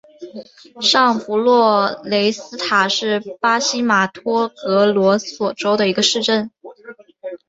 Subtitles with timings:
[0.81, 6.49] 上弗洛雷斯塔是巴西马托格罗索州的一个市镇。